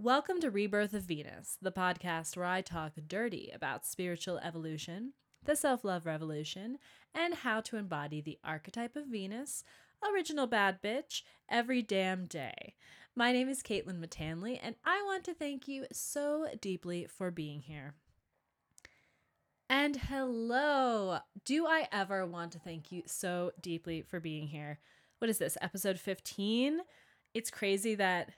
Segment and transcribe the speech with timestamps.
[0.00, 5.12] Welcome to Rebirth of Venus, the podcast where I talk dirty about spiritual evolution,
[5.44, 6.78] the self love revolution,
[7.14, 9.62] and how to embody the archetype of Venus,
[10.12, 12.74] original bad bitch, every damn day.
[13.14, 17.60] My name is Caitlin Matanley, and I want to thank you so deeply for being
[17.60, 17.94] here.
[19.70, 21.18] And hello!
[21.44, 24.80] Do I ever want to thank you so deeply for being here?
[25.20, 26.80] What is this, episode 15?
[27.32, 28.30] It's crazy that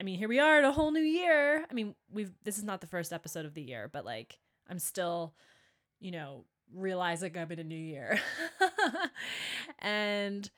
[0.00, 1.64] I mean, here we are in a whole new year.
[1.68, 4.38] I mean, we've this is not the first episode of the year, but like
[4.68, 5.34] I'm still,
[6.00, 8.20] you know, realizing I'm in a new year.
[9.80, 10.48] and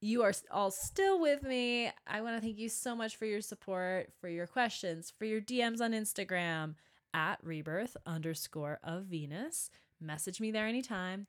[0.00, 1.90] you are all still with me.
[2.06, 5.40] I want to thank you so much for your support, for your questions, for your
[5.40, 6.74] DMs on Instagram
[7.12, 9.70] at rebirth underscore of Venus.
[10.00, 11.26] Message me there anytime.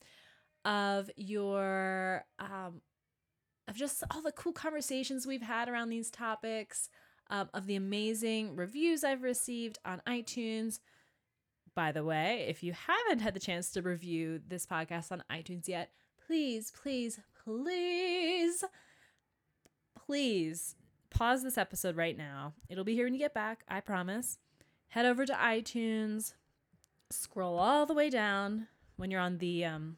[0.64, 2.82] Of your um
[3.68, 6.90] of just all the cool conversations we've had around these topics
[7.30, 10.80] um, of the amazing reviews I've received on iTunes.
[11.76, 15.68] By the way, if you haven't had the chance to review this podcast on iTunes
[15.68, 15.92] yet,
[16.26, 18.64] please, please, please,
[19.96, 20.76] please
[21.10, 22.54] pause this episode right now.
[22.70, 24.40] It'll be here when you get back, I promise.
[24.90, 26.34] Head over to iTunes,
[27.10, 29.98] scroll all the way down when you're on the um,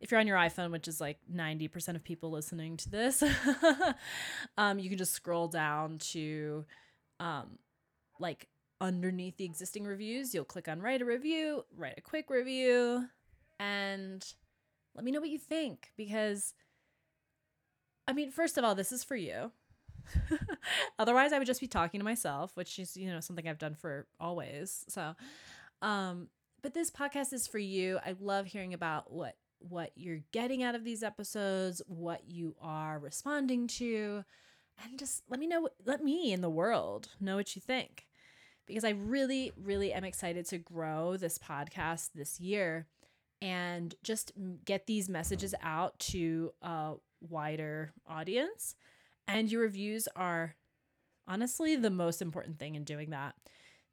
[0.00, 3.22] if you're on your iPhone, which is like 90% of people listening to this,
[4.58, 6.64] um, you can just scroll down to
[7.18, 7.58] um,
[8.18, 8.48] like
[8.80, 10.34] underneath the existing reviews.
[10.34, 13.06] You'll click on write a review, write a quick review,
[13.58, 14.24] and
[14.94, 15.90] let me know what you think.
[15.98, 16.54] Because,
[18.08, 19.52] I mean, first of all, this is for you.
[20.98, 23.74] Otherwise, I would just be talking to myself, which is, you know, something I've done
[23.74, 24.84] for always.
[24.88, 25.14] So,
[25.82, 26.28] um,
[26.62, 27.98] but this podcast is for you.
[28.04, 32.98] I love hearing about what what you're getting out of these episodes, what you are
[32.98, 34.24] responding to,
[34.82, 38.06] and just let me know, let me in the world know what you think.
[38.66, 42.86] Because I really, really am excited to grow this podcast this year
[43.42, 44.32] and just
[44.64, 48.76] get these messages out to a wider audience.
[49.26, 50.54] And your reviews are
[51.26, 53.34] honestly the most important thing in doing that.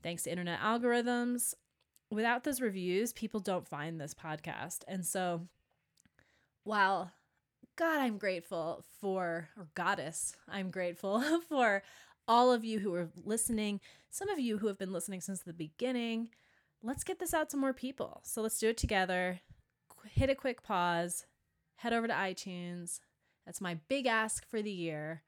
[0.04, 1.54] Thanks to internet algorithms,
[2.10, 4.80] without those reviews, people don't find this podcast.
[4.88, 5.48] And so
[6.68, 7.12] while
[7.78, 11.84] God, I'm grateful for, or Goddess, I'm grateful for
[12.28, 13.80] all of you who are listening,
[14.10, 16.30] some of you who have been listening since the beginning.
[16.84, 18.22] Let's get this out to more people.
[18.24, 19.40] So let's do it together.
[20.10, 21.26] Hit a quick pause,
[21.78, 23.00] head over to iTunes.
[23.46, 25.24] That's my big ask for the year.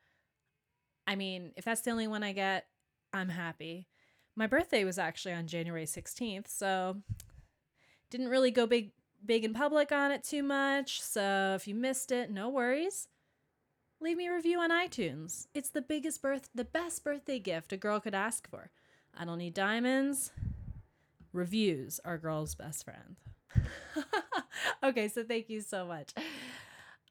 [1.08, 2.66] I mean, if that's the only one I get,
[3.14, 3.88] I'm happy.
[4.36, 6.98] My birthday was actually on January 16th, so
[8.10, 8.92] didn't really go big
[9.25, 13.07] big in public on it too much, so if you missed it, no worries.
[14.02, 15.47] Leave me a review on iTunes.
[15.53, 18.72] It's the biggest birth the best birthday gift a girl could ask for.
[19.18, 20.31] I don't need diamonds.
[21.34, 23.18] Reviews are girl's best friend.
[24.84, 26.13] okay, so thank you so much.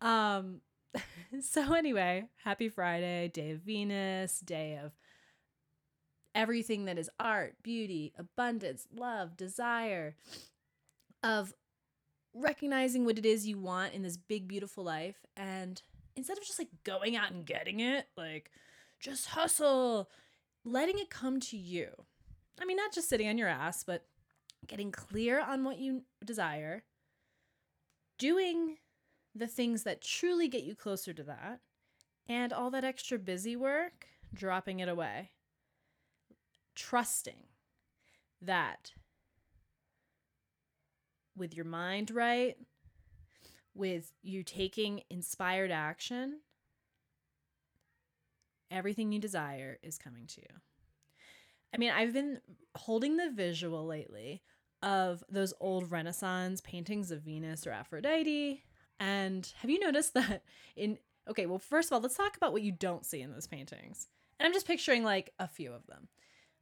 [0.01, 0.63] Um
[1.43, 4.93] so anyway, happy Friday, day of Venus, day of
[6.35, 10.15] everything that is art, beauty, abundance, love, desire,
[11.23, 11.53] of
[12.41, 15.17] recognizing what it is you want in this big, beautiful life.
[15.37, 15.81] And
[16.17, 18.51] instead of just like going out and getting it, like
[19.01, 20.11] just hustle,
[20.65, 21.89] letting it come to you.
[22.61, 24.07] I mean, not just sitting on your ass, but
[24.67, 26.83] getting clear on what you desire,
[28.19, 28.79] doing
[29.35, 31.61] the things that truly get you closer to that,
[32.29, 35.31] and all that extra busy work, dropping it away.
[36.75, 37.45] Trusting
[38.43, 38.93] that
[41.39, 42.57] with your mind right,
[43.75, 46.41] with you taking inspired action,
[48.71, 50.61] everything you desire is coming to you.
[51.75, 52.41] I mean, I've been
[52.77, 54.43] holding the visual lately
[54.83, 58.63] of those old Renaissance paintings of Venus or Aphrodite.
[59.01, 60.43] And have you noticed that
[60.77, 60.99] in,
[61.29, 64.09] okay, well, first of all, let's talk about what you don't see in those paintings.
[64.39, 66.09] And I'm just picturing like a few of them.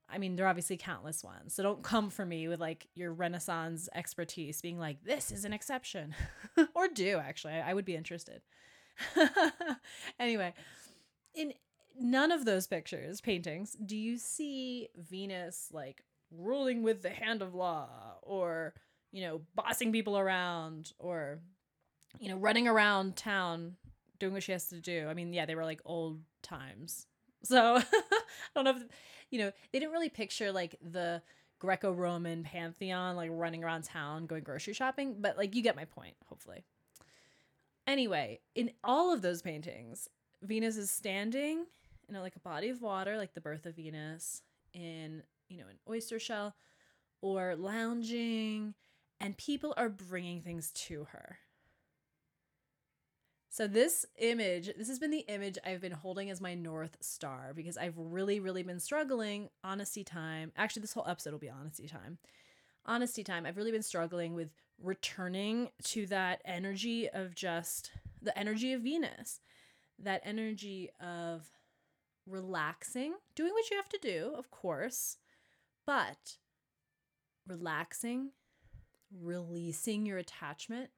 [0.09, 1.55] I mean, there are obviously countless ones.
[1.55, 5.53] So don't come for me with like your Renaissance expertise being like, this is an
[5.53, 6.15] exception.
[6.75, 7.55] or do, actually.
[7.55, 8.43] I, would be interested.
[10.21, 10.55] anyway,
[11.35, 11.55] in
[11.99, 17.55] none of those pictures, paintings, do you see Venus like ruling with the hand of
[17.55, 17.89] law
[18.23, 18.75] or,
[19.11, 21.41] you know, bossing people around or,
[22.21, 23.77] you know, running around town
[24.21, 25.09] doing what she has to do?
[25.09, 27.07] I mean, yeah, they were like old times
[27.47, 28.23] so I
[28.55, 28.85] don't know if,
[29.31, 31.23] you know, they didn't really picture like the
[31.59, 35.85] Greco Roman pantheon, like running around town going grocery shopping, but like you get my
[35.85, 36.65] point, hopefully.
[37.87, 40.09] Anyway, in all of those paintings,
[40.43, 41.65] Venus is standing
[42.09, 44.43] in a, like a body of water, like the birth of Venus,
[44.75, 46.55] in, you know, an oyster shell
[47.23, 48.75] or lounging,
[49.21, 51.39] and people are bringing things to her.
[53.57, 57.53] So, this image, this has been the image I've been holding as my North Star
[57.57, 59.49] because I've really, really been struggling.
[59.65, 60.53] Honesty time.
[60.59, 62.19] Actually, this whole episode will be honesty time.
[62.85, 63.47] Honesty time.
[63.47, 69.41] I've really been struggling with returning to that energy of just the energy of Venus,
[70.01, 71.49] that energy of
[72.27, 75.17] relaxing, doing what you have to do, of course,
[75.87, 76.37] but
[77.49, 78.33] relaxing,
[79.19, 80.91] releasing your attachment,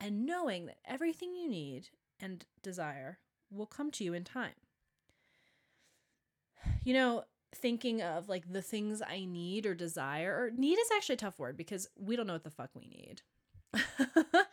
[0.00, 3.18] and knowing that everything you need and desire
[3.50, 4.54] will come to you in time.
[6.84, 7.24] You know,
[7.54, 11.38] thinking of like the things I need or desire, or need is actually a tough
[11.38, 13.22] word because we don't know what the fuck we need.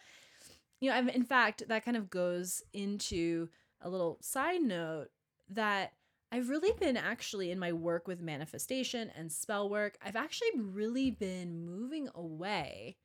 [0.79, 3.49] you know, I've, in fact, that kind of goes into
[3.81, 5.07] a little side note
[5.49, 5.93] that
[6.31, 11.11] I've really been actually in my work with manifestation and spell work, I've actually really
[11.11, 12.97] been moving away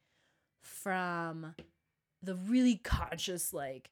[0.60, 1.54] from
[2.22, 3.90] the really conscious, like,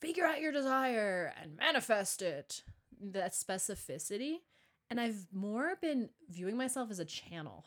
[0.00, 2.62] figure out your desire and manifest it,
[3.00, 4.36] that specificity.
[4.90, 7.64] And I've more been viewing myself as a channel.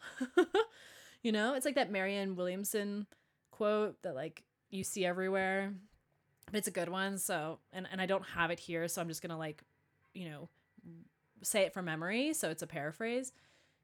[1.24, 3.08] you know, it's like that Marianne Williamson
[3.52, 5.74] quote that, like, you see everywhere.
[6.46, 7.18] But it's a good one.
[7.18, 8.88] So, and, and I don't have it here.
[8.88, 9.64] So I'm just to, like,
[10.14, 10.50] you know,
[11.44, 13.32] say it from memory, so it's a paraphrase.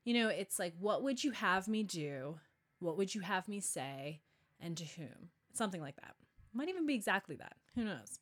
[0.03, 2.39] You know, it's like, what would you have me do?
[2.79, 4.21] What would you have me say?
[4.59, 5.29] And to whom?
[5.55, 6.15] Something like that.
[6.53, 7.53] Might even be exactly that.
[7.75, 8.19] Who knows?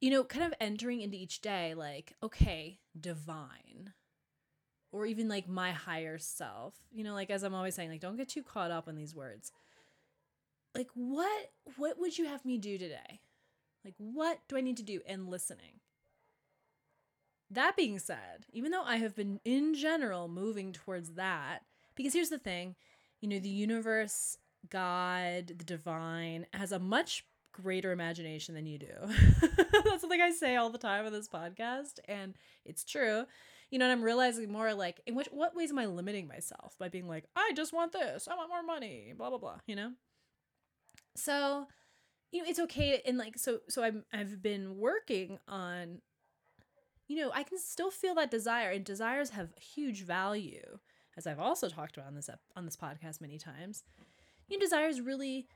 [0.00, 3.92] You know, kind of entering into each day like, okay, divine.
[4.92, 6.74] Or even like my higher self.
[6.92, 9.14] You know, like as I'm always saying, like don't get too caught up in these
[9.14, 9.52] words.
[10.74, 13.20] Like what what would you have me do today?
[13.84, 15.00] Like what do I need to do?
[15.06, 15.80] And listening
[17.50, 21.60] that being said, even though I have been in general moving towards that,
[21.94, 22.76] because here's the thing
[23.20, 24.36] you know, the universe,
[24.70, 28.94] God, the divine has a much greater imagination than you do.
[29.40, 32.34] That's something I say all the time on this podcast, and
[32.64, 33.24] it's true.
[33.70, 36.76] You know, and I'm realizing more like, in which what ways am I limiting myself
[36.78, 39.58] by being like, I just want this, I want more money, blah blah blah.
[39.66, 39.92] You know.
[41.16, 41.66] So,
[42.32, 46.00] you know, it's okay, and like, so so I'm I've been working on
[47.08, 50.78] you know, I can still feel that desire, and desires have huge value,
[51.16, 53.84] as I've also talked about on this on this podcast many times.
[54.48, 55.46] You desires really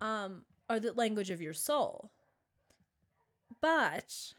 [0.00, 2.10] um, are the language of your soul,
[3.60, 4.34] but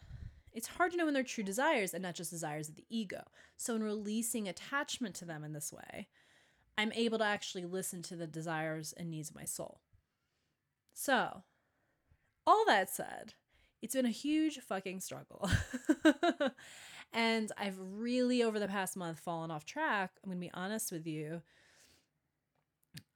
[0.54, 3.24] it's hard to know when they're true desires and not just desires of the ego.
[3.58, 6.08] So, in releasing attachment to them in this way,
[6.78, 9.82] I'm able to actually listen to the desires and needs of my soul.
[10.94, 11.44] So,
[12.48, 13.34] all that said,
[13.82, 15.50] it's been a huge fucking struggle.
[17.14, 20.12] and I've really, over the past month, fallen off track.
[20.24, 21.42] I'm going to be honest with you.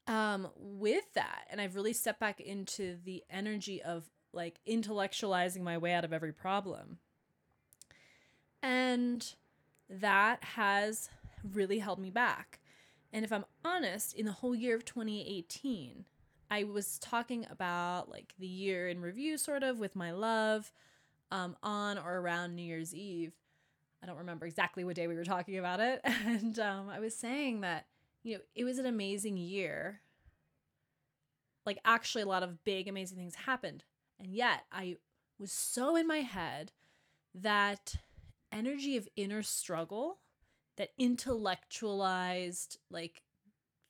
[0.10, 5.78] Um, with that, and I've really stepped back into the energy of like intellectualizing my
[5.78, 6.98] way out of every problem.
[8.62, 9.34] And
[9.90, 11.10] that has
[11.54, 12.60] really held me back.
[13.12, 16.06] And if I'm honest, in the whole year of 2018,
[16.52, 20.72] I was talking about like the year in review, sort of, with my love
[21.32, 23.34] um, on or around New Year's Eve.
[24.02, 26.02] I don't remember exactly what day we were talking about it.
[26.26, 27.86] And um, I was saying that,
[28.24, 30.02] you know, it was an amazing year.
[31.70, 33.84] Like, actually, a lot of big, amazing things happened.
[34.20, 34.98] And yet, I
[35.40, 36.72] was so in my head
[37.36, 37.96] that
[38.52, 40.20] energy of inner struggle,
[40.78, 43.22] that intellectualized, like,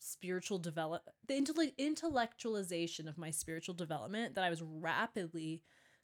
[0.02, 1.34] spiritual develop the
[1.78, 5.62] intellectualization of my spiritual development that I was rapidly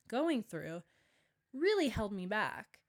[0.10, 0.84] going through
[1.54, 2.80] really held me back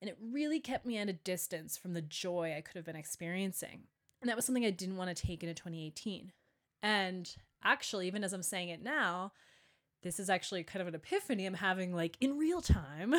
[0.00, 2.96] and it really kept me at a distance from the joy I could have been
[2.96, 3.84] experiencing.
[4.20, 6.32] And that was something I didn't want to take into 2018.
[6.82, 9.32] And actually, even as I'm saying it now,
[10.02, 13.14] this is actually kind of an epiphany I'm having like in real time.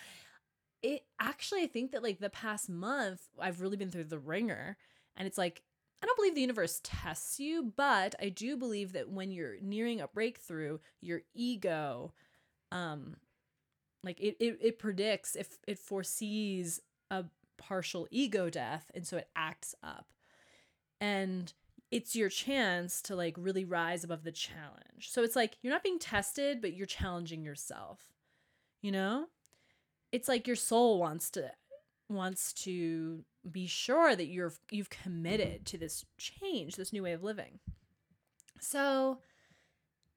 [0.82, 4.76] it actually, I think that like the past month, I've really been through the wringer.
[5.16, 5.62] And it's like
[6.02, 10.00] I don't believe the universe tests you, but I do believe that when you're nearing
[10.00, 12.12] a breakthrough, your ego,
[12.70, 13.16] um,
[14.04, 17.24] like it, it, it predicts if it foresees a
[17.56, 20.06] partial ego death, and so it acts up.
[21.00, 21.52] And
[21.90, 25.10] it's your chance to like really rise above the challenge.
[25.10, 28.00] So it's like you're not being tested, but you're challenging yourself.
[28.82, 29.26] You know?
[30.12, 31.50] It's like your soul wants to
[32.08, 37.22] wants to be sure that you're you've committed to this change, this new way of
[37.22, 37.58] living.
[38.60, 39.18] So,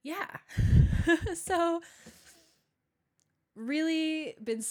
[0.04, 0.38] yeah.
[1.36, 1.82] so
[3.56, 4.64] really been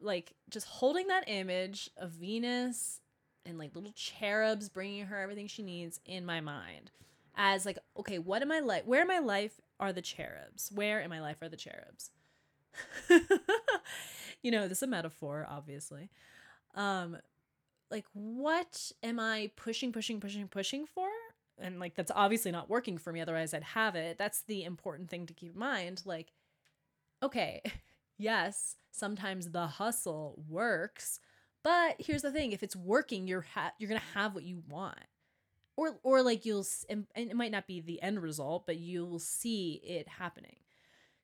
[0.00, 3.00] like just holding that image of Venus
[3.46, 6.90] and like little cherubs bringing her everything she needs in my mind
[7.36, 10.70] as like okay what am i like where in my life are the cherubs?
[10.72, 12.10] Where in my life are the cherubs?
[14.42, 16.08] You know this is a metaphor obviously.
[16.74, 17.18] Um
[17.90, 21.08] like what am i pushing pushing pushing pushing for?
[21.58, 24.16] And like that's obviously not working for me otherwise i'd have it.
[24.16, 26.32] That's the important thing to keep in mind like
[27.22, 27.60] okay
[28.16, 31.20] yes sometimes the hustle works
[31.62, 34.98] but here's the thing if it's working you're ha- you're to have what you want.
[35.76, 39.80] Or or like you'll and it might not be the end result but you'll see
[39.84, 40.56] it happening.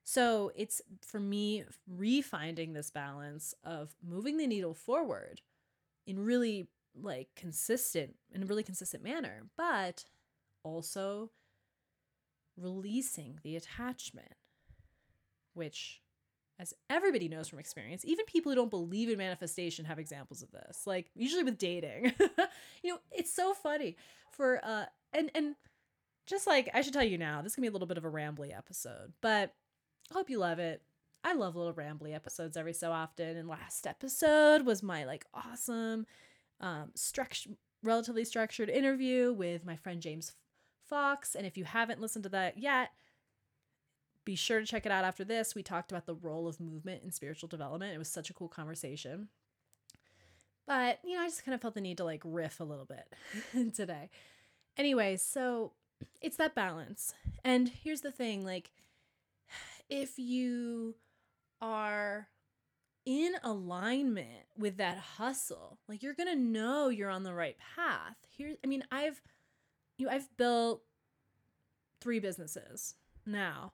[0.03, 5.41] So it's for me refinding this balance of moving the needle forward
[6.05, 10.05] in really like consistent in a really consistent manner but
[10.63, 11.29] also
[12.57, 14.33] releasing the attachment
[15.53, 16.01] which
[16.59, 20.51] as everybody knows from experience, even people who don't believe in manifestation have examples of
[20.51, 20.87] this.
[20.87, 22.13] Like usually with dating.
[22.83, 23.95] you know, it's so funny
[24.31, 25.55] for uh and and
[26.25, 28.11] just like I should tell you now, this can be a little bit of a
[28.11, 29.53] rambly episode, but
[30.11, 30.81] I hope you love it.
[31.23, 33.37] I love little rambly episodes every so often.
[33.37, 36.05] And last episode was my like awesome
[36.59, 37.51] um structure
[37.83, 40.33] relatively structured interview with my friend James
[40.87, 41.35] Fox.
[41.35, 42.89] And if you haven't listened to that yet,
[44.27, 45.55] be sure to check it out after this.
[45.55, 47.95] We talked about the role of movement in spiritual development.
[47.95, 49.29] It was such a cool conversation.
[50.67, 52.85] But, you know, I just kind of felt the need to like riff a little
[52.85, 54.09] bit today.
[54.75, 55.71] Anyway, so
[56.21, 57.13] it's that balance.
[57.45, 58.69] And here's the thing like,
[59.89, 60.95] if you
[61.61, 62.27] are
[63.05, 68.17] in alignment with that hustle, like you're going to know you're on the right path.
[68.27, 69.21] Here, I mean, I've,
[69.97, 70.81] you know, I've built
[72.01, 73.71] three businesses now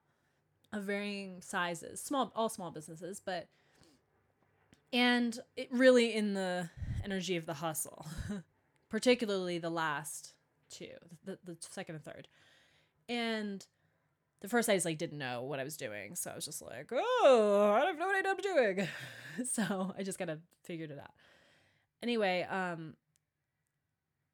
[0.74, 3.48] of varying sizes, small, all small businesses, but
[4.92, 6.70] and it really in the
[7.04, 8.06] energy of the hustle,
[8.90, 10.34] particularly the last
[10.70, 10.90] two,
[11.24, 12.28] the, the second and third.
[13.08, 13.66] And
[14.42, 16.16] the first I just like didn't know what I was doing.
[16.16, 18.88] So I was just like, oh, I no idea what I'm doing.
[19.46, 21.12] so I just kind of figured it out.
[22.02, 22.96] Anyway, um,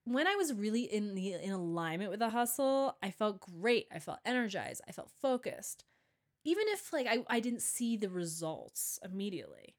[0.05, 3.87] when I was really in the in alignment with the hustle, I felt great.
[3.93, 4.81] I felt energized.
[4.87, 5.85] I felt focused
[6.49, 9.75] even if like I, I didn't see the results immediately.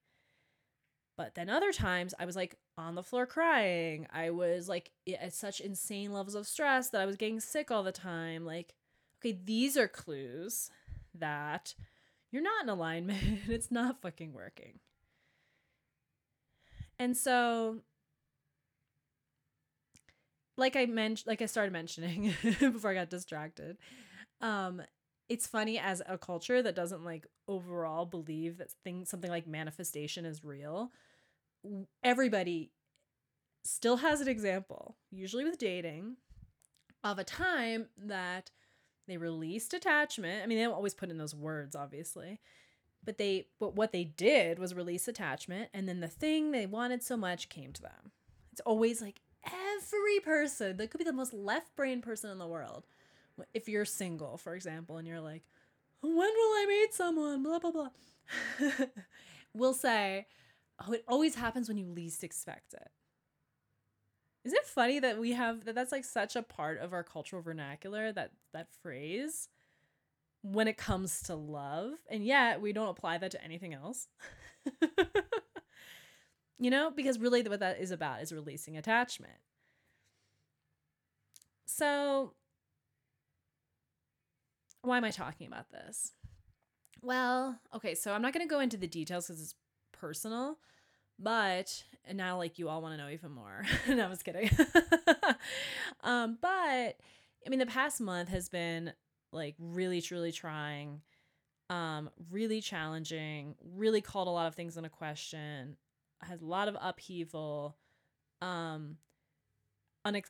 [1.17, 4.07] But then other times i was like on the floor crying.
[4.13, 7.83] I was like at such insane levels of stress that i was getting sick all
[7.83, 8.45] the time.
[8.45, 8.75] Like
[9.19, 10.71] okay these are clues
[11.15, 11.75] that
[12.31, 13.23] you're not in alignment.
[13.49, 14.79] It's not fucking working.
[16.99, 17.81] And so
[20.57, 23.79] like i mentioned like i started mentioning before i got distracted
[24.43, 24.83] um
[25.31, 30.27] it's funny as a culture that doesn't like overall believe that things something like manifestation
[30.27, 30.91] is real
[32.03, 32.73] everybody
[33.65, 36.17] still has an example usually with dating
[37.05, 38.51] of a time that
[39.09, 40.43] they released attachment.
[40.43, 42.41] I mean they don't always put in those words obviously
[43.05, 47.03] but they but what they did was release attachment and then the thing they wanted
[47.03, 48.11] so much came to them.
[48.53, 52.49] It's always like every person that could be the most left brain person in the
[52.49, 52.85] world
[53.55, 55.43] if you're single, for example, and you're like,
[56.01, 57.43] when will I meet someone?
[57.43, 57.89] Blah, blah, blah.
[59.55, 60.27] we'll say,
[60.87, 62.89] oh, it always happens when you least expect it.
[64.45, 67.43] Is it funny that we have that that's like such a part of our cultural
[67.43, 69.49] vernacular that that phrase
[70.43, 74.09] when it comes to love and yet we don't apply that to anything else.
[76.59, 79.39] you know, because really what that is about is releasing attachment.
[81.67, 82.33] So,
[84.83, 86.13] why am I talking about this?
[87.03, 89.55] Well, okay, so I'm not going to go into the details because it's
[89.93, 90.59] personal,
[91.19, 93.65] but and now like you all want to know even more.
[93.89, 94.51] no, I was kidding.
[96.03, 96.49] um, but
[97.47, 98.93] I mean, the past month has been
[99.33, 101.01] like really, truly trying,
[101.69, 105.77] um, really challenging, really called a lot of things into question,
[106.23, 107.77] has a lot of upheaval,
[108.43, 108.97] um,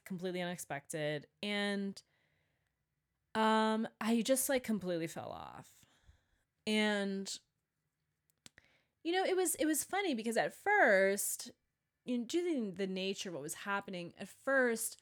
[0.05, 2.01] completely unexpected, and
[3.35, 5.67] um i just like completely fell off.
[6.67, 7.33] And
[9.03, 11.51] you know it was it was funny because at first
[12.05, 15.01] you know due to the nature of what was happening at first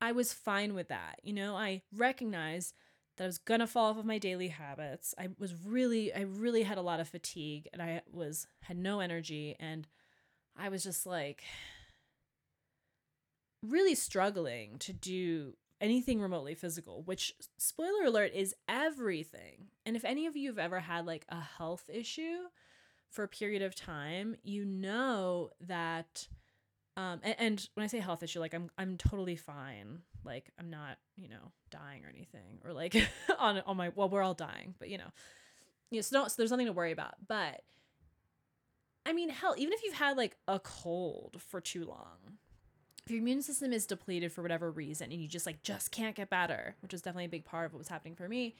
[0.00, 1.20] i was fine with that.
[1.22, 2.74] You know i recognized
[3.16, 5.14] that i was gonna fall off of my daily habits.
[5.18, 9.00] I was really i really had a lot of fatigue and i was had no
[9.00, 9.86] energy and
[10.56, 11.42] i was just like
[13.62, 19.66] really struggling to do anything remotely physical, which spoiler alert is everything.
[19.84, 22.38] And if any of you have ever had like a health issue
[23.10, 26.26] for a period of time, you know that
[26.96, 29.98] um and, and when I say health issue, like I'm I'm totally fine.
[30.24, 32.60] Like I'm not, you know, dying or anything.
[32.64, 32.94] Or like
[33.38, 35.12] on on my well, we're all dying, but you know.
[35.90, 37.16] You so, don't, so there's nothing to worry about.
[37.28, 37.60] But
[39.04, 42.38] I mean, hell, even if you've had like a cold for too long,
[43.04, 46.14] if your immune system is depleted for whatever reason and you just like just can't
[46.14, 48.54] get better, which is definitely a big part of what was happening for me,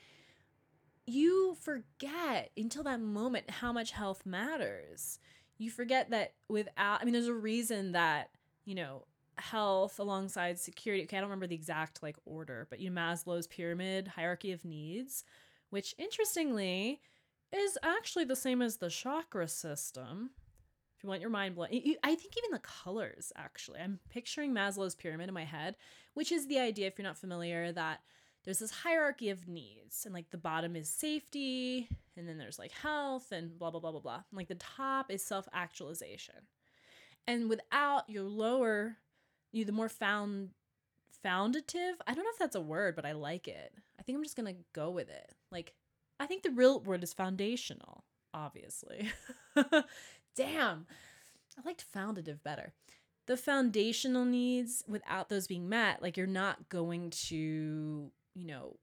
[1.06, 5.18] you forget until that moment how much health matters.
[5.58, 8.30] You forget that without, I mean, there's a reason that,
[8.64, 9.04] you know,
[9.37, 13.46] health alongside security, okay, I don't remember the exact like order, but you know, Maslow's
[13.46, 15.25] pyramid hierarchy of needs,
[15.70, 17.00] which interestingly
[17.52, 20.30] is actually the same as the chakra system.
[21.02, 23.80] You want your mind blown, I think even the colors actually.
[23.80, 25.76] I'm picturing Maslow's pyramid in my head,
[26.14, 28.00] which is the idea, if you're not familiar, that
[28.44, 32.73] there's this hierarchy of needs and like the bottom is safety and then there's like
[32.73, 34.14] health and blah blah blah blah blah.
[34.14, 36.35] And, like the top is self-actualization.
[37.26, 38.97] And without your lower
[39.52, 40.50] you the more found
[41.23, 43.73] foundative i don't know if that's a word but i like it.
[43.99, 45.35] I think i'm just gonna go with it.
[45.50, 45.73] Like
[46.21, 48.04] i think the real word is foundational
[48.35, 49.11] obviously
[50.37, 50.87] damn
[51.59, 52.73] i liked foundative better
[53.27, 58.77] the foundational needs without those being met like you're not going to you know,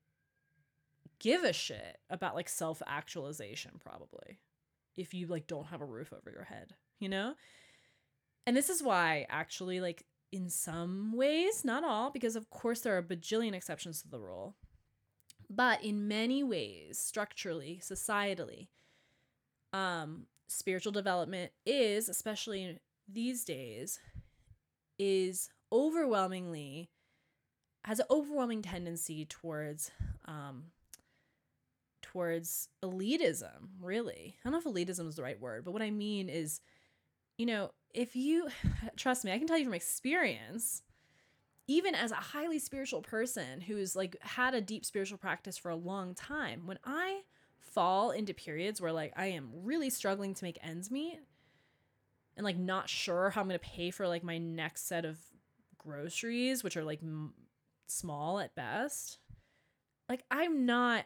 [1.19, 4.39] give a shit about like self actualization, probably,
[4.97, 7.33] if you like don't have a roof over your head, you know?
[8.45, 12.97] And this is why, actually, like in some ways, not all, because of course there
[12.97, 14.55] are bajillion exceptions to the rule,
[15.49, 18.67] but in many ways, structurally, societally,
[19.73, 23.99] um, spiritual development is, especially these days,
[24.97, 26.89] is overwhelmingly
[27.85, 29.91] has an overwhelming tendency towards
[30.25, 30.65] um,
[32.01, 34.35] towards elitism, really.
[34.43, 36.61] I don't know if elitism is the right word, but what I mean is,
[37.37, 38.49] you know, if you
[38.97, 40.81] trust me, I can tell you from experience,
[41.67, 45.75] even as a highly spiritual person who's like had a deep spiritual practice for a
[45.75, 47.21] long time, when I
[47.59, 51.19] fall into periods where like I am really struggling to make ends meet
[52.35, 55.17] and like not sure how I'm going to pay for like my next set of
[55.77, 57.33] groceries, which are like m-
[57.87, 59.17] small at best.
[60.07, 61.05] Like I'm not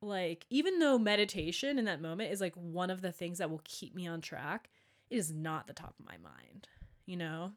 [0.00, 3.62] like even though meditation in that moment is like one of the things that will
[3.64, 4.70] keep me on track,
[5.10, 6.68] it is not the top of my mind,
[7.06, 7.52] you know?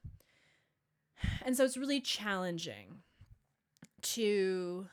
[1.46, 3.00] And so it's really challenging
[4.02, 4.88] to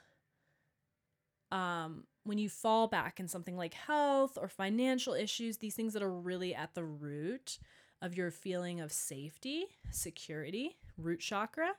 [1.53, 6.03] um when you fall back in something like health or financial issues, these things that
[6.03, 7.59] are really at the root
[8.03, 11.73] of your feeling of safety, security, root chakra,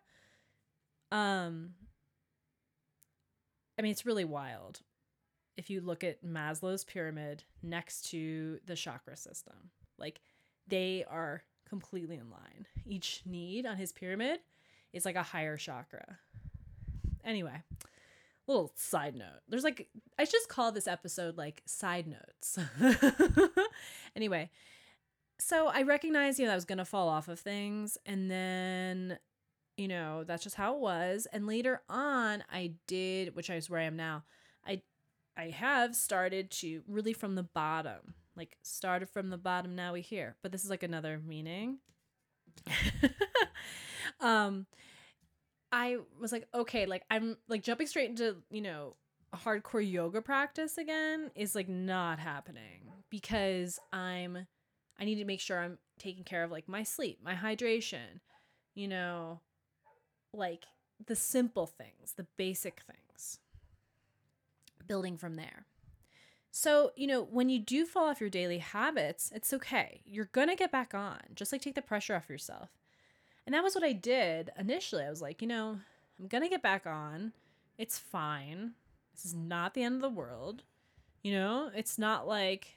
[1.12, 1.74] um
[3.78, 4.82] I mean it's really wild.
[5.58, 10.22] If you look at Maslow's pyramid next to the chakra system, like
[10.68, 12.68] they are completely in line.
[12.86, 14.40] Each need on his pyramid
[14.94, 16.20] is like a higher chakra.
[17.24, 17.62] Anyway,
[18.48, 19.42] little side note.
[19.48, 22.58] There's like I just call this episode like side notes.
[24.16, 24.50] anyway,
[25.40, 29.20] so I recognized, you know, I was gonna fall off of things, and then
[29.78, 31.28] you know, that's just how it was.
[31.32, 34.24] And later on, I did, which is where I am now.
[34.66, 34.82] I
[35.38, 39.76] I have started to really from the bottom, like started from the bottom.
[39.76, 41.78] Now we here, but this is like another meaning.
[44.20, 44.66] um,
[45.72, 48.96] I was like, okay, like I'm like jumping straight into you know
[49.36, 54.48] hardcore yoga practice again is like not happening because I'm
[55.00, 58.20] I need to make sure I'm taking care of like my sleep, my hydration,
[58.74, 59.42] you know,
[60.34, 60.66] like
[61.06, 63.40] the simple things, the basic things,
[64.88, 65.66] building from there.
[66.50, 70.02] So, you know, when you do fall off your daily habits, it's okay.
[70.06, 71.20] You're going to get back on.
[71.36, 72.70] Just like take the pressure off yourself.
[73.48, 75.06] And that was what I did initially.
[75.06, 75.80] I was like, you know,
[76.20, 77.32] I'm going to get back on.
[77.78, 78.74] It's fine.
[79.16, 80.64] This is not the end of the world.
[81.24, 82.76] You know, it's not like,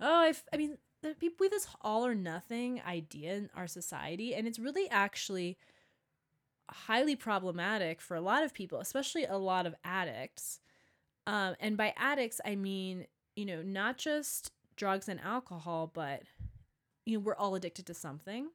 [0.00, 4.34] oh, I, I mean, people have this all or nothing idea in our society.
[4.34, 5.58] And it's really actually
[6.70, 10.60] highly problematic for a lot of people, especially a lot of addicts.
[11.26, 16.22] Um, and by addicts, I mean, you know, not just drugs and alcohol, but,
[17.04, 18.48] you know, we're all addicted to something.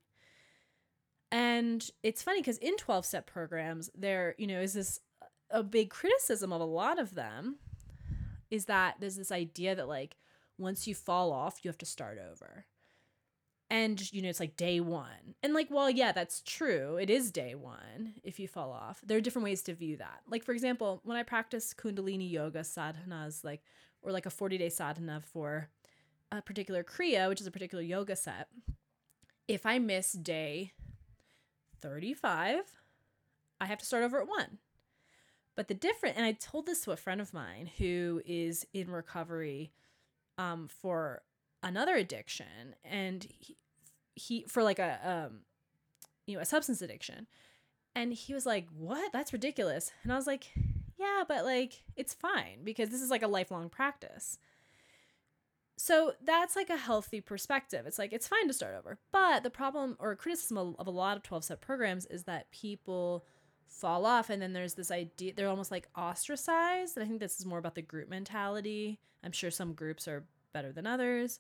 [1.32, 5.26] And it's funny because in 12 step programs, there, you know, is this uh,
[5.60, 7.58] a big criticism of a lot of them
[8.50, 10.16] is that there's this idea that, like,
[10.58, 12.66] once you fall off, you have to start over.
[13.72, 15.36] And you know it's like day one.
[15.44, 16.98] And like well yeah that's true.
[16.98, 19.00] It is day one if you fall off.
[19.06, 20.22] There are different ways to view that.
[20.28, 23.62] Like for example when i practice kundalini yoga sadhanas like
[24.02, 25.70] or like a 40 day sadhana for
[26.32, 28.48] a particular Kriya, which is a particular yoga set,
[29.48, 30.74] if I miss day
[31.82, 32.62] 35,
[33.60, 34.60] I have to start over at one.
[35.56, 38.90] But the different, and I told this to a friend of mine who is in
[38.90, 39.72] recovery
[40.38, 41.22] um, for
[41.62, 43.58] another addiction, and he,
[44.16, 45.40] he for like a um,
[46.26, 47.28] you know a substance addiction,
[47.94, 49.12] and he was like, "What?
[49.12, 50.52] That's ridiculous." And I was like,
[50.98, 54.40] "Yeah, but like it's fine because this is like a lifelong practice."
[55.82, 57.86] So that's like a healthy perspective.
[57.88, 58.98] It's like it's fine to start over.
[59.14, 63.26] But the problem or criticism of, a lot of 12 step programs is that people
[63.66, 66.98] fall off and then there's this idea they're almost like ostracized.
[66.98, 69.00] And I think this is more about the group mentality.
[69.24, 71.40] I'm sure some groups are better than others.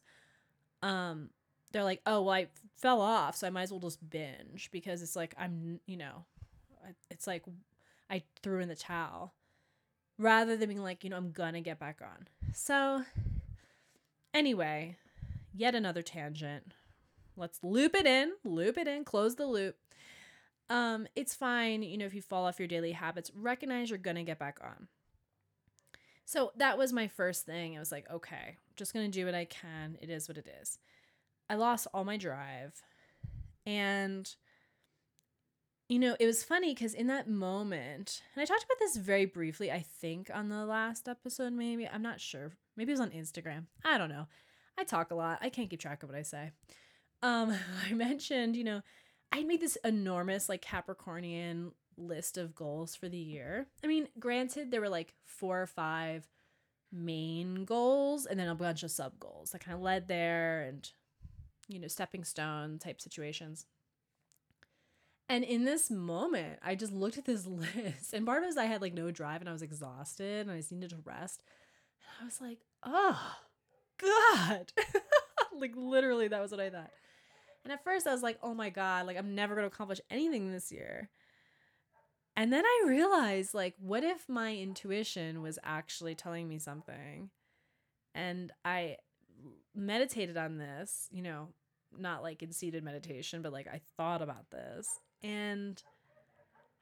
[0.81, 1.31] Um
[1.73, 2.47] they're like, "Oh, well I
[2.77, 6.23] fell off, so I might as well just binge because it's like I'm, you know,
[7.11, 7.43] it's like
[8.09, 9.33] I threw in the towel."
[10.17, 12.27] Rather than being like, you know, I'm gonna get back on.
[12.53, 13.03] So
[14.33, 14.97] Anyway,
[15.53, 16.73] yet another tangent.
[17.35, 19.75] Let's loop it in, loop it in, close the loop.
[20.69, 24.23] Um, it's fine, you know, if you fall off your daily habits, recognize you're gonna
[24.23, 24.87] get back on.
[26.25, 27.75] So that was my first thing.
[27.75, 29.97] I was like, okay, just gonna do what I can.
[29.99, 30.77] It is what it is.
[31.49, 32.83] I lost all my drive.
[33.65, 34.31] And
[35.89, 39.25] you know, it was funny because in that moment, and I talked about this very
[39.25, 41.87] briefly, I think, on the last episode, maybe.
[41.87, 42.51] I'm not sure.
[42.77, 43.65] Maybe it was on Instagram.
[43.83, 44.27] I don't know.
[44.77, 45.39] I talk a lot.
[45.41, 46.51] I can't keep track of what I say.
[47.23, 47.55] Um,
[47.89, 48.81] I mentioned, you know,
[49.31, 53.65] I made this enormous, like, Capricornian list of goals for the year.
[53.83, 56.29] I mean, granted, there were like four or five
[56.91, 60.89] main goals and then a bunch of sub goals that kind of led there and,
[61.67, 63.65] you know, stepping stone type situations.
[65.29, 68.57] And in this moment, I just looked at this list, and part of it is
[68.57, 71.41] I had like no drive and I was exhausted and I just needed to rest.
[72.01, 73.35] And I was like, oh,
[74.01, 74.73] God.
[75.57, 76.91] like, literally, that was what I thought.
[77.63, 80.01] And at first, I was like, oh my God, like, I'm never going to accomplish
[80.09, 81.09] anything this year.
[82.35, 87.29] And then I realized, like, what if my intuition was actually telling me something?
[88.15, 88.97] And I
[89.75, 91.49] meditated on this, you know,
[91.97, 95.81] not like in seated meditation, but like I thought about this and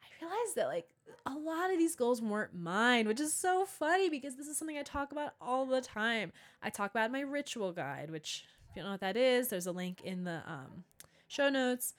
[0.03, 0.87] I realized that like
[1.25, 4.77] a lot of these goals weren't mine, which is so funny because this is something
[4.77, 6.31] I talk about all the time.
[6.61, 9.67] I talk about my ritual guide, which if you don't know what that is, there's
[9.67, 10.83] a link in the um,
[11.27, 11.93] show notes.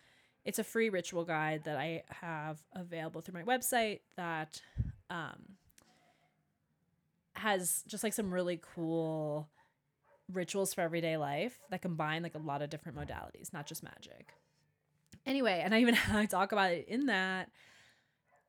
[0.44, 4.62] It's a free ritual guide that I have available through my website that
[5.10, 5.56] um,
[7.34, 9.48] has just like some really cool
[10.32, 14.34] rituals for everyday life that combine like a lot of different modalities, not just magic.
[15.26, 17.50] Anyway, and I even I talk about it in that,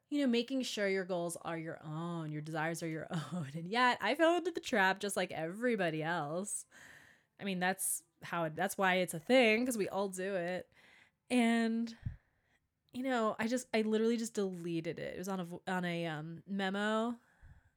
[0.10, 3.48] you know, making sure your goals are your own, your desires are your own.
[3.54, 6.66] And yet I fell into the trap just like everybody else.
[7.40, 10.68] I mean, that's how it, that's why it's a thing because we all do it.
[11.30, 11.94] And
[12.92, 15.14] you know, I just I literally just deleted it.
[15.16, 17.16] It was on a on a um, memo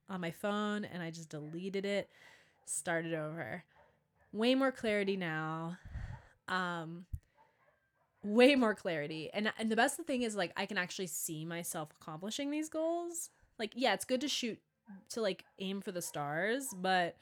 [0.09, 2.11] on my phone and I just deleted it,
[2.67, 3.65] started over.
[4.33, 5.79] Way more clarity now.
[6.49, 7.07] Um
[8.25, 9.31] way more clarity.
[9.33, 13.31] And and the best thing is like I can actually see myself accomplishing these goals.
[13.59, 14.59] Like yeah, it's good to shoot
[15.11, 17.17] to like aim for the stars, but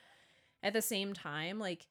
[0.63, 1.87] at the same time like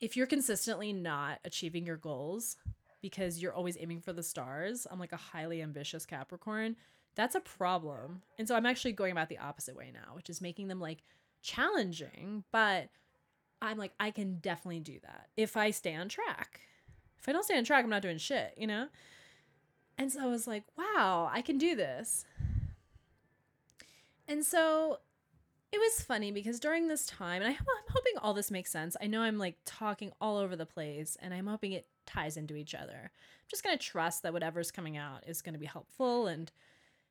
[0.00, 2.56] if you're consistently not achieving your goals
[3.00, 6.76] because you're always aiming for the stars, I'm like a highly ambitious Capricorn,
[7.14, 8.22] that's a problem.
[8.38, 11.02] And so I'm actually going about the opposite way now, which is making them like
[11.42, 12.88] challenging, but
[13.62, 16.60] I'm like I can definitely do that if I stay on track
[17.26, 18.86] if I don't stay on track, I'm not doing shit, you know?
[19.98, 22.24] And so I was like, wow, I can do this.
[24.28, 24.98] And so
[25.72, 28.96] it was funny because during this time, and I, am hoping all this makes sense.
[29.02, 32.54] I know I'm like talking all over the place and I'm hoping it ties into
[32.54, 33.10] each other.
[33.10, 36.52] I'm just going to trust that whatever's coming out is going to be helpful and,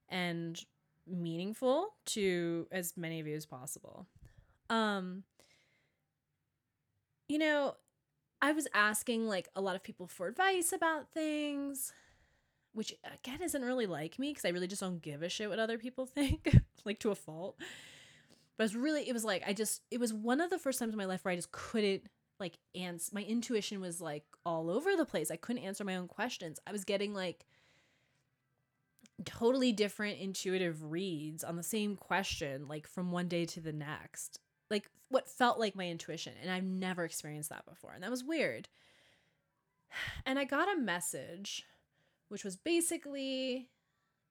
[0.07, 0.63] and
[1.05, 4.05] meaningful to as many of you as possible.
[4.69, 5.23] Um,
[7.27, 7.75] you know,
[8.41, 11.93] I was asking like a lot of people for advice about things,
[12.73, 15.59] which again isn't really like me because I really just don't give a shit what
[15.59, 17.55] other people think, like to a fault.
[18.57, 20.79] But it was really, it was like, I just, it was one of the first
[20.79, 22.03] times in my life where I just couldn't
[22.39, 23.11] like answer.
[23.13, 25.31] My intuition was like all over the place.
[25.31, 26.59] I couldn't answer my own questions.
[26.65, 27.45] I was getting like
[29.25, 34.39] totally different intuitive reads on the same question, like from one day to the next
[34.69, 38.23] like what felt like my intuition and I've never experienced that before and that was
[38.23, 38.67] weird.
[40.25, 41.65] And I got a message
[42.29, 43.69] which was basically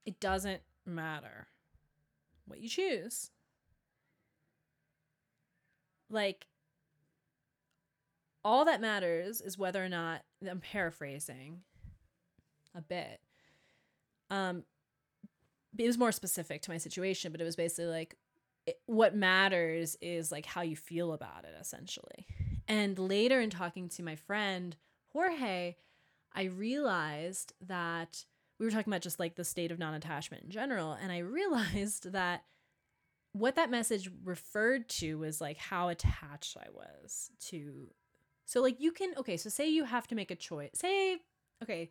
[0.04, 1.48] it doesn't matter
[2.46, 3.30] what you choose.
[6.10, 6.46] Like
[8.44, 11.62] all that matters is whether or not I'm paraphrasing
[12.74, 13.20] a bit.
[14.30, 14.64] Um,
[15.78, 18.16] it was more specific to my situation, but it was basically like
[18.66, 22.26] it, what matters is like how you feel about it, essentially.
[22.66, 24.76] And later, in talking to my friend
[25.12, 25.76] Jorge,
[26.34, 28.24] I realized that
[28.58, 30.92] we were talking about just like the state of non attachment in general.
[30.92, 32.44] And I realized that
[33.32, 37.90] what that message referred to was like how attached I was to.
[38.46, 40.70] So, like, you can, okay, so say you have to make a choice.
[40.74, 41.18] Say,
[41.62, 41.90] okay,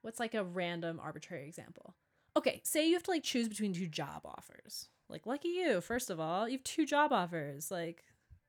[0.00, 1.94] what's like a random arbitrary example?
[2.36, 4.88] Okay, say you have to like choose between two job offers.
[5.12, 7.70] Like, lucky you, first of all, you have two job offers.
[7.70, 8.02] Like,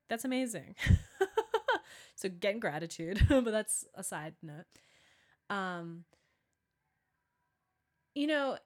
[0.10, 0.76] that's amazing.
[2.16, 4.66] so, get gratitude, but that's a side note.
[5.50, 6.06] Um,
[8.16, 8.58] you know,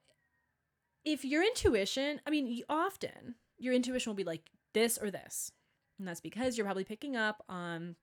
[1.03, 5.51] if your intuition, I mean, often your intuition will be like this or this.
[5.99, 7.95] And that's because you're probably picking up on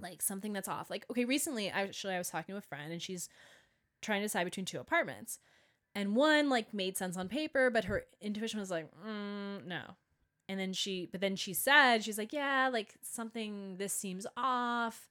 [0.00, 0.90] like something that's off.
[0.90, 3.28] Like, okay, recently, actually, I was talking to a friend and she's
[4.02, 5.38] trying to decide between two apartments.
[5.98, 9.80] And one like made sense on paper, but her intuition was like, mm, no.
[10.48, 15.08] And then she, but then she said, she's like, yeah, like something, this seems off.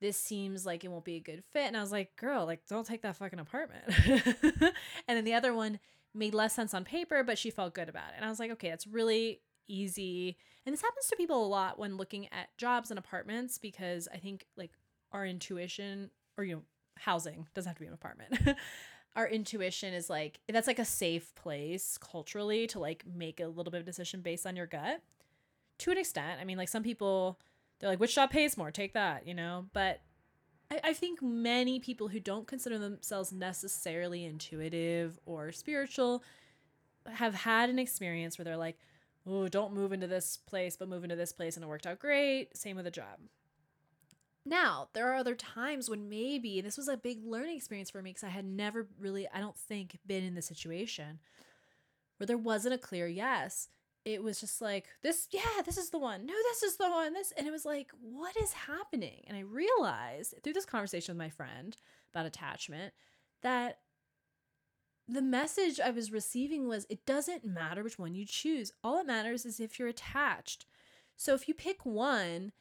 [0.00, 1.68] This seems like it won't be a good fit.
[1.68, 3.84] And I was like, girl, like, don't take that fucking apartment.
[5.06, 5.78] and then the other one
[6.12, 8.14] made less sense on paper, but she felt good about it.
[8.16, 10.38] And I was like, okay, that's really easy.
[10.66, 14.16] And this happens to people a lot when looking at jobs and apartments because I
[14.16, 14.72] think like
[15.12, 16.62] our intuition or, you know,
[16.96, 18.36] housing doesn't have to be an apartment.
[19.16, 23.70] our intuition is like that's like a safe place culturally to like make a little
[23.70, 25.00] bit of decision based on your gut.
[25.80, 27.38] To an extent i mean like some people
[27.78, 28.70] they're like which job pays more?
[28.70, 29.66] Take that you know?
[29.72, 30.00] But
[30.70, 36.22] I, I think many people who don't consider themselves necessarily intuitive or spiritual
[37.10, 38.78] have had an experience where they're like
[39.26, 41.98] oh don't move into this place but move into this place and it worked out
[41.98, 42.56] great.
[42.56, 43.18] Same with a job
[44.46, 48.10] now, there are other times when maybe this was a big learning experience for me
[48.10, 51.18] because I had never really, I don't think, been in the situation
[52.16, 53.68] where there wasn't a clear yes.
[54.04, 56.26] It was just like, this, yeah, this is the one.
[56.26, 57.12] No, this is the one.
[57.12, 59.24] This, and it was like, what is happening?
[59.26, 61.76] And I realized through this conversation with my friend
[62.14, 62.94] about attachment
[63.42, 63.80] that
[65.08, 68.70] the message I was receiving was it doesn't matter which one you choose.
[68.84, 70.66] All that matters is if you're attached.
[71.16, 72.52] So if you pick one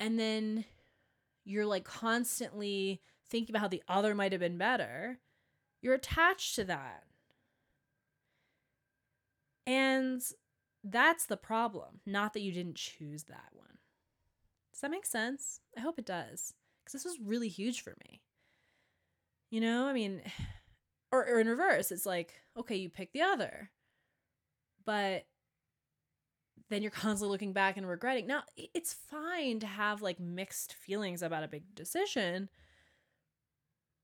[0.00, 0.64] and then
[1.48, 5.18] you're like constantly thinking about how the other might have been better,
[5.80, 7.04] you're attached to that.
[9.66, 10.22] And
[10.84, 13.78] that's the problem, not that you didn't choose that one.
[14.72, 15.60] Does that make sense?
[15.76, 16.54] I hope it does.
[16.84, 18.20] Because this was really huge for me.
[19.50, 20.20] You know, I mean,
[21.12, 23.70] or, or in reverse, it's like, okay, you pick the other.
[24.84, 25.26] But
[26.70, 28.26] then you're constantly looking back and regretting.
[28.26, 32.48] Now, it's fine to have like mixed feelings about a big decision.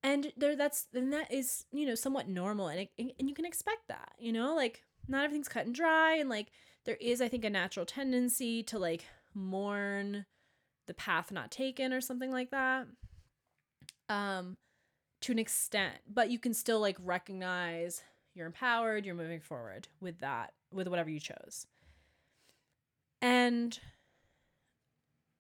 [0.03, 3.47] And there that's and that is, you know, somewhat normal and it, and you can
[3.47, 4.55] expect that, you know?
[4.55, 6.49] Like not everything's cut and dry and like
[6.85, 10.27] there is I think a natural tendency to like mourn
[10.87, 12.87] the path not taken or something like that.
[14.09, 14.57] Um
[15.23, 18.03] to an extent, but you can still like recognize
[18.35, 21.67] you're empowered, you're moving forward with that, with whatever you chose.
[23.25, 23.79] And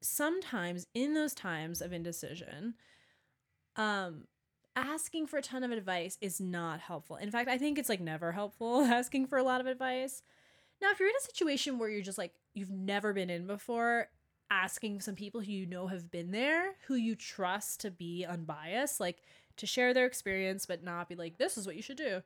[0.00, 2.76] sometimes in those times of indecision,
[3.76, 4.24] um,
[4.74, 7.16] asking for a ton of advice is not helpful.
[7.16, 10.22] In fact, I think it's like never helpful asking for a lot of advice.
[10.80, 14.08] Now, if you're in a situation where you're just like you've never been in before,
[14.50, 18.98] asking some people who you know have been there, who you trust to be unbiased,
[18.98, 19.18] like
[19.58, 22.22] to share their experience but not be like this is what you should do.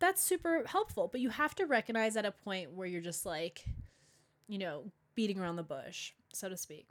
[0.00, 3.64] That's super helpful, but you have to recognize at a point where you're just like
[4.50, 4.82] you know,
[5.14, 6.88] beating around the bush, so to speak,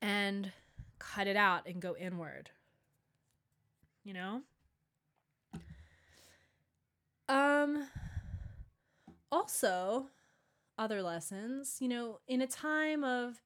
[0.00, 0.52] and
[1.00, 2.48] cut it out and go inward.
[4.04, 4.42] You know?
[7.28, 7.88] Um
[9.32, 10.06] also
[10.78, 13.40] other lessons, you know, in a time of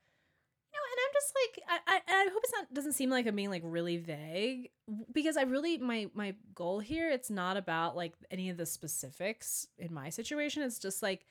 [0.67, 3.27] you know, and I'm just like I, I, I hope it's not doesn't seem like
[3.27, 4.69] I'm being like really vague
[5.13, 9.67] because I really my my goal here it's not about like any of the specifics
[9.79, 10.63] in my situation.
[10.63, 11.25] It's just like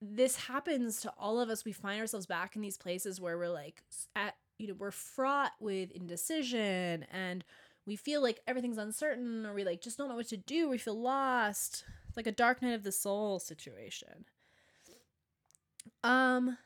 [0.00, 1.64] this happens to all of us.
[1.64, 3.82] We find ourselves back in these places where we're like
[4.14, 7.44] at you know, we're fraught with indecision and
[7.86, 10.68] we feel like everything's uncertain or we like just don't know what to do.
[10.68, 11.84] We feel lost.
[12.08, 14.24] It's like a dark night of the soul situation.
[16.02, 16.56] Um,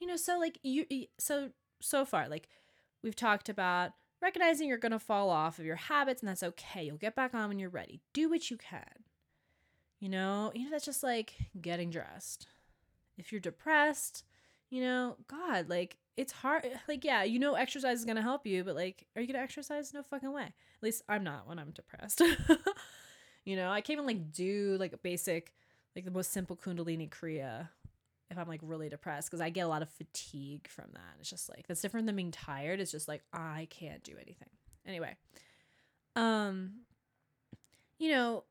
[0.00, 0.84] you know, so like you
[1.18, 2.48] so so far like
[3.02, 6.84] we've talked about recognizing you're going to fall off of your habits and that's okay.
[6.84, 8.00] You'll get back on when you're ready.
[8.12, 9.04] Do what you can.
[9.98, 12.46] You know, you know that's just like getting dressed
[13.20, 14.24] if you're depressed,
[14.70, 16.64] You know, God, like it's hard.
[16.88, 19.92] Like, yeah, you know, exercise is gonna help you, but like, are you gonna exercise?
[19.94, 20.44] No fucking way.
[20.44, 22.20] At least I'm not when I'm depressed.
[23.44, 25.52] you know, I can't even like do like a basic,
[25.96, 27.68] like the most simple Kundalini Kriya
[28.30, 31.16] if I'm like really depressed because I get a lot of fatigue from that.
[31.18, 32.80] It's just like that's different than being tired.
[32.80, 34.50] It's just like I can't do anything.
[34.86, 35.16] Anyway,
[36.16, 36.82] um,
[37.98, 38.44] you know,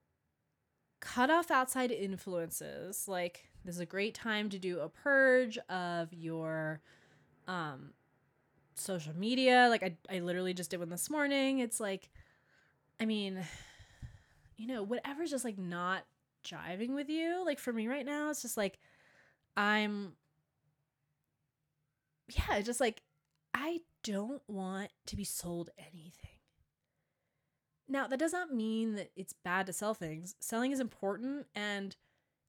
[0.99, 3.08] cut off outside influences.
[3.08, 6.81] Like this is a great time to do a purge of your
[7.47, 7.91] um
[8.75, 9.67] social media.
[9.69, 11.59] Like I I literally just did one this morning.
[11.59, 12.09] It's like
[12.99, 13.39] I mean,
[14.57, 16.03] you know, whatever's just like not
[16.43, 17.43] jiving with you.
[17.45, 18.79] Like for me right now, it's just like
[19.55, 20.13] I'm
[22.29, 23.01] yeah, just like
[23.53, 26.39] I don't want to be sold anything.
[27.87, 30.35] Now, that does not mean that it's bad to sell things.
[30.39, 31.95] Selling is important and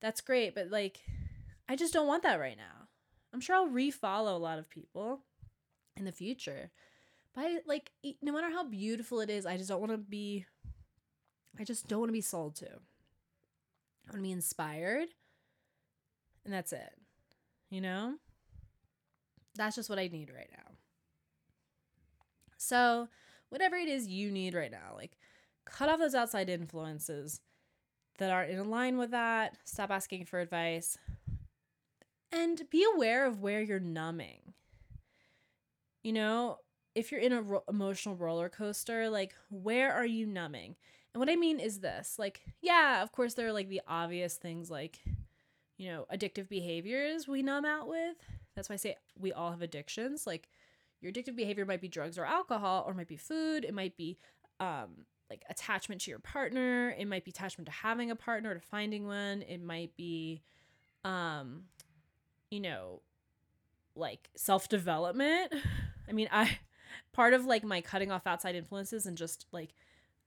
[0.01, 1.01] that's great, but like
[1.69, 2.89] I just don't want that right now.
[3.33, 5.21] I'm sure I'll refollow a lot of people
[5.97, 6.71] in the future.
[7.35, 7.91] But I, like
[8.23, 10.47] no matter how beautiful it is, I just don't want to be
[11.59, 12.67] I just don't want to be sold to.
[12.67, 15.09] I want to be inspired.
[16.45, 16.91] And that's it.
[17.71, 18.15] You know?
[19.57, 20.73] That's just what I need right now.
[22.57, 23.09] So,
[23.49, 25.13] whatever it is you need right now, like
[25.65, 27.41] cut off those outside influences
[28.21, 29.57] that aren't in line with that.
[29.65, 30.97] Stop asking for advice.
[32.31, 34.55] And be aware of where you're numbing.
[36.05, 36.59] You know,
[36.95, 40.77] if you're in a ro- emotional roller coaster, like where are you numbing?
[41.13, 44.37] And what I mean is this like, yeah, of course, there are like the obvious
[44.37, 45.01] things like,
[45.77, 48.17] you know, addictive behaviors we numb out with.
[48.55, 50.27] That's why I say we all have addictions.
[50.27, 50.49] Like,
[51.01, 53.65] your addictive behavior might be drugs or alcohol, or might be food.
[53.65, 54.19] It might be
[54.61, 56.95] um, like attachment to your partner.
[56.99, 59.43] It might be attachment to having a partner, to finding one.
[59.43, 60.43] It might be,
[61.05, 61.63] um,
[62.51, 63.01] you know,
[63.95, 65.55] like self development.
[66.09, 66.59] I mean, I
[67.13, 69.71] part of like my cutting off outside influences and just like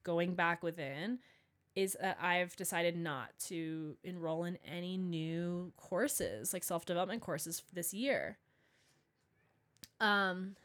[0.03, 1.19] going back within
[1.75, 7.63] is that I've decided not to enroll in any new courses, like self development courses
[7.73, 8.37] this year.
[9.99, 10.55] Um,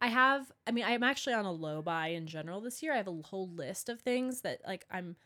[0.00, 2.92] I have, I mean, I'm actually on a low buy in general this year.
[2.92, 5.16] I have a whole list of things that, like, I'm,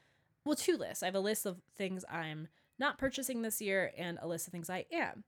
[0.45, 1.03] well, two lists.
[1.03, 4.53] I have a list of things I'm not purchasing this year and a list of
[4.53, 5.25] things I am.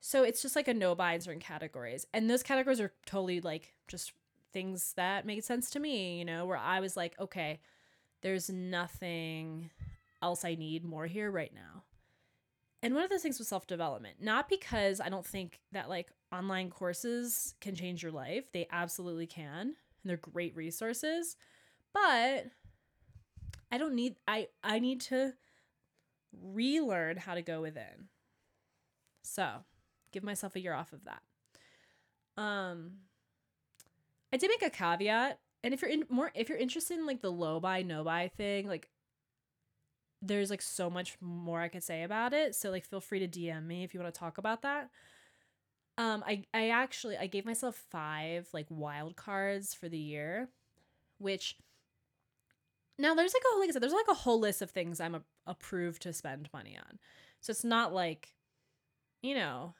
[0.00, 2.06] So it's just like a no buy in certain categories.
[2.14, 4.12] And those categories are totally like just
[4.52, 7.60] things that made sense to me, you know, where I was like, okay,
[8.22, 9.70] there's nothing
[10.22, 11.82] else I need more here right now.
[12.82, 16.10] And one of those things was self development, not because I don't think that like
[16.32, 18.52] online courses can change your life.
[18.52, 19.60] They absolutely can.
[19.60, 21.36] And they're great resources.
[21.92, 22.46] But
[23.72, 25.34] I don't need I I need to
[26.32, 28.08] relearn how to go within.
[29.22, 29.48] So,
[30.12, 31.22] give myself a year off of that.
[32.40, 32.92] Um
[34.32, 37.22] I did make a caveat and if you're in more if you're interested in like
[37.22, 38.88] the low buy no buy thing like
[40.20, 43.28] there's like so much more i could say about it so like feel free to
[43.28, 44.90] dm me if you want to talk about that.
[45.96, 50.48] Um i i actually i gave myself five like wild cards for the year
[51.18, 51.56] which
[52.98, 55.14] now there's like a like i said there's like a whole list of things i'm
[55.14, 56.98] a, approved to spend money on.
[57.40, 58.34] So it's not like
[59.22, 59.74] you know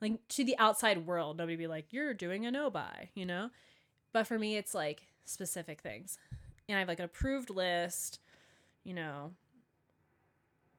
[0.00, 3.50] like to the outside world nobody be like you're doing a no buy you know?
[4.14, 6.16] But for me, it's like specific things.
[6.68, 8.20] And I have like an approved list,
[8.84, 9.32] you know,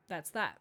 [0.07, 0.59] that's that.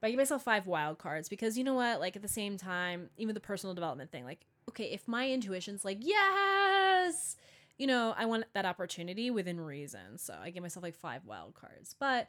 [0.00, 2.00] But I give myself five wild cards because you know what?
[2.00, 5.84] Like at the same time, even the personal development thing, like, okay, if my intuition's
[5.84, 7.36] like, yes,
[7.78, 10.18] you know, I want that opportunity within reason.
[10.18, 11.94] So I give myself like five wild cards.
[11.98, 12.28] But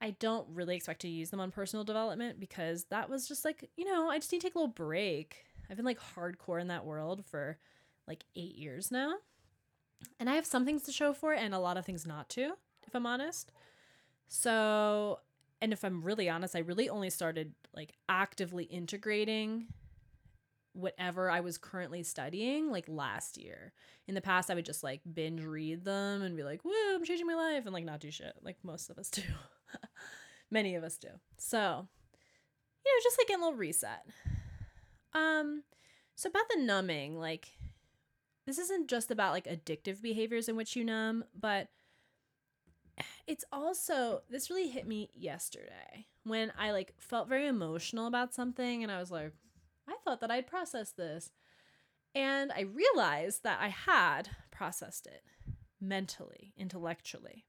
[0.00, 3.68] I don't really expect to use them on personal development because that was just like,
[3.76, 5.44] you know, I just need to take a little break.
[5.68, 7.58] I've been like hardcore in that world for
[8.08, 9.14] like eight years now.
[10.18, 12.28] And I have some things to show for it and a lot of things not
[12.30, 12.52] to,
[12.86, 13.52] if I'm honest.
[14.28, 15.20] So,
[15.60, 19.66] and if I'm really honest, I really only started like actively integrating
[20.72, 23.72] whatever I was currently studying like last year.
[24.06, 27.04] In the past, I would just like binge read them and be like, woo, I'm
[27.04, 29.22] changing my life and like not do shit like most of us do.
[30.50, 31.08] Many of us do.
[31.38, 31.58] So,
[32.84, 34.04] you know, just like a little reset.
[35.12, 35.64] Um,
[36.16, 37.48] so about the numbing, like
[38.46, 41.68] this isn't just about like addictive behaviors in which you numb, but
[43.26, 48.82] it's also this really hit me yesterday when I like felt very emotional about something
[48.82, 49.32] and I was like,
[49.88, 51.30] I thought that I'd processed this.
[52.14, 55.22] And I realized that I had processed it
[55.80, 57.46] mentally, intellectually.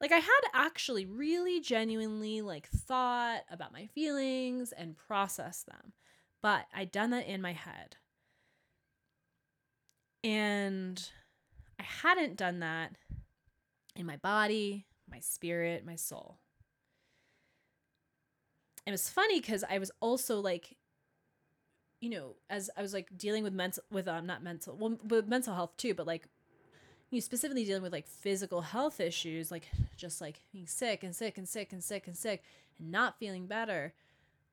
[0.00, 5.92] like I had actually really genuinely like thought about my feelings and processed them.
[6.42, 7.96] But I'd done that in my head.
[10.22, 11.02] And
[11.80, 12.96] I hadn't done that
[13.98, 16.38] in my body, my spirit, my soul.
[18.86, 20.76] It was funny because I was also like,
[22.00, 25.28] you know, as I was like dealing with mental, with um, not mental, well, with
[25.28, 26.26] mental health too, but like,
[27.10, 31.14] you know, specifically dealing with like physical health issues, like just like being sick and
[31.14, 32.42] sick and sick and sick and sick
[32.78, 33.92] and not feeling better.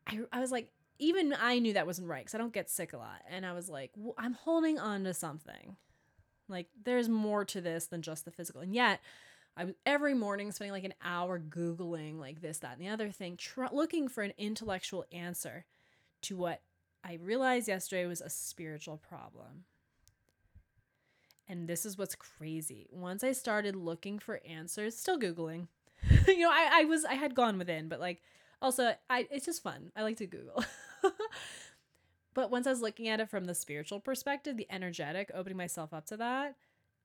[0.07, 0.69] I, I was like,
[0.99, 3.21] even I knew that wasn't right because I don't get sick a lot.
[3.29, 5.75] And I was like, well, I'm holding on to something.
[6.47, 8.61] Like, there's more to this than just the physical.
[8.61, 9.01] And yet,
[9.58, 13.10] I was every morning spending like an hour Googling like this, that, and the other
[13.10, 15.66] thing, tr- looking for an intellectual answer
[16.24, 16.62] to what
[17.03, 19.66] I realized yesterday was a spiritual problem.
[21.47, 22.88] And this is what's crazy.
[22.91, 25.68] Once I started looking for answers, still Googling,
[26.28, 28.22] you know, I, I was, I had gone within, but like,
[28.62, 29.91] also, I it's just fun.
[29.95, 30.64] I like to Google.
[32.34, 35.93] but once I was looking at it from the spiritual perspective, the energetic, opening myself
[35.93, 36.56] up to that,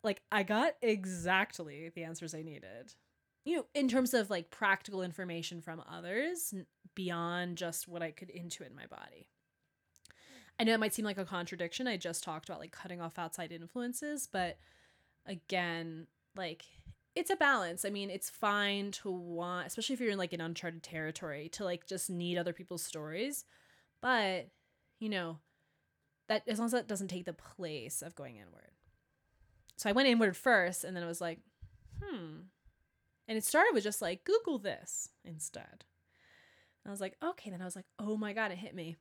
[0.02, 2.94] like I got exactly the answers I needed.
[3.44, 6.54] You know, in terms of like practical information from others
[6.94, 9.28] beyond just what I could intuit in my body.
[10.58, 11.86] I know it might seem like a contradiction.
[11.86, 14.58] I just talked about like cutting off outside influences, but
[15.24, 16.64] again, like
[17.14, 17.84] it's a balance.
[17.84, 21.64] I mean, it's fine to want, especially if you're in like an uncharted territory, to
[21.64, 23.44] like just need other people's stories.
[24.02, 24.48] But,
[24.98, 25.38] you know,
[26.28, 28.70] that as long as that doesn't take the place of going inward.
[29.80, 31.38] So I went inward first and then it was like,
[32.04, 32.40] hmm.
[33.26, 35.86] And it started with just like, Google this instead.
[36.84, 37.48] And I was like, okay.
[37.48, 38.96] Then I was like, oh my God, it hit me.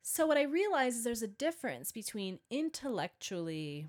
[0.00, 3.88] So what I realized is there's a difference between intellectually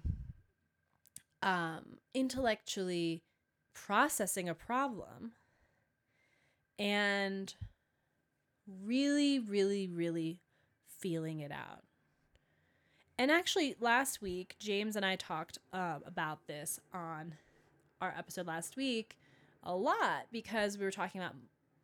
[1.41, 3.23] um intellectually
[3.73, 5.31] processing a problem
[6.77, 7.53] and
[8.83, 10.41] really really really
[10.99, 11.83] feeling it out.
[13.17, 17.35] And actually, last week, James and I talked uh, about this on
[18.01, 19.17] our episode last week
[19.63, 21.35] a lot because we were talking about,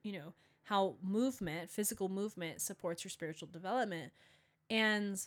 [0.04, 4.12] you know, how movement, physical movement, supports your spiritual development.
[4.70, 5.20] And,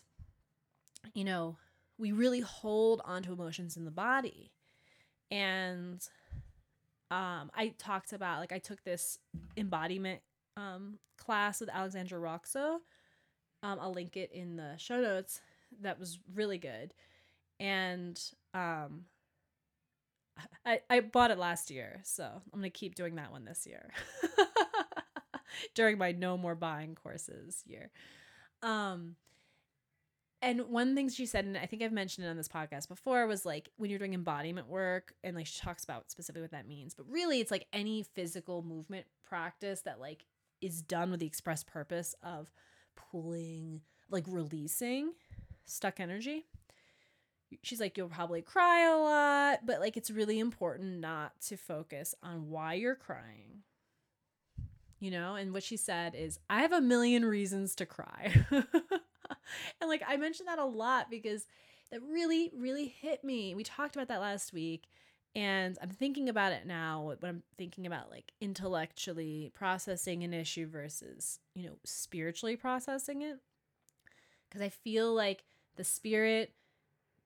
[1.14, 1.56] you know,
[1.98, 4.50] we really hold onto emotions in the body.
[5.30, 6.06] And
[7.10, 9.18] um, I talked about, like, I took this
[9.56, 10.20] embodiment
[10.56, 12.80] um, class with Alexandra Roxo.
[13.62, 15.40] Um, I'll link it in the show notes
[15.80, 16.92] that was really good.
[17.60, 18.20] And
[18.54, 19.06] um
[20.64, 23.90] I, I bought it last year, so I'm gonna keep doing that one this year.
[25.74, 27.90] During my no more buying courses year.
[28.62, 29.16] Um
[30.42, 33.28] and one thing she said, and I think I've mentioned it on this podcast before,
[33.28, 36.66] was like when you're doing embodiment work, and like she talks about specifically what that
[36.66, 36.94] means.
[36.94, 40.26] But really, it's like any physical movement practice that like
[40.60, 42.50] is done with the express purpose of
[42.96, 45.12] pulling, like releasing
[45.66, 46.46] stuck energy.
[47.62, 52.14] She's like, you'll probably cry a lot, but like it's really important not to focus
[52.22, 53.62] on why you're crying.
[55.00, 58.32] You know, and what she said is, I have a million reasons to cry.
[58.50, 58.64] and
[59.88, 61.46] like I mentioned that a lot because
[61.90, 63.54] that really, really hit me.
[63.54, 64.88] We talked about that last week.
[65.34, 70.66] And I'm thinking about it now when I'm thinking about like intellectually processing an issue
[70.66, 73.38] versus, you know, spiritually processing it.
[74.48, 75.44] Because I feel like
[75.76, 76.54] the spirit